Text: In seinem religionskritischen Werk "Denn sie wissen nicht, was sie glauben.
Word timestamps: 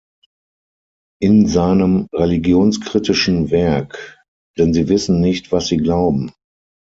In 1.21 1.45
seinem 1.45 2.07
religionskritischen 2.11 3.51
Werk 3.51 4.19
"Denn 4.57 4.73
sie 4.73 4.89
wissen 4.89 5.21
nicht, 5.21 5.51
was 5.51 5.67
sie 5.67 5.77
glauben. 5.77 6.31